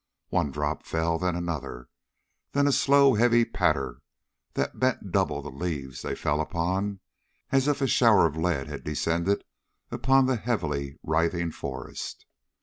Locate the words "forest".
11.51-12.25